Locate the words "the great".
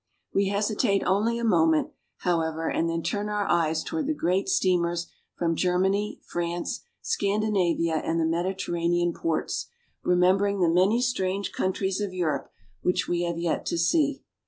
4.07-4.49